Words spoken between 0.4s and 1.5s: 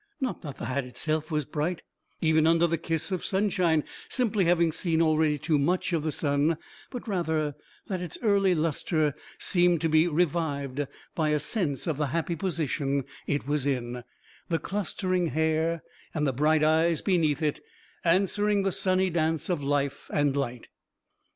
that the hat itself was